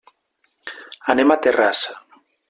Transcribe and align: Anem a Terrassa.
Anem 1.13 1.33
a 1.35 1.37
Terrassa. 1.47 1.95